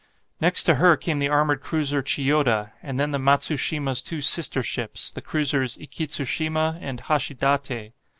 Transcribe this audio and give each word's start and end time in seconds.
Next 0.39 0.63
to 0.63 0.73
her 0.81 0.97
came 0.97 1.19
the 1.19 1.29
armoured 1.29 1.61
cruiser 1.61 2.01
"Chiyoda"; 2.01 2.71
then 2.83 3.11
the 3.11 3.19
"Matsushima's" 3.19 4.01
two 4.01 4.19
sister 4.19 4.63
ships, 4.63 5.11
the 5.11 5.21
cruisers 5.21 5.77
"Ikitsushima" 5.77 6.79
and 6.81 7.01
"Hashidate." 7.01 7.93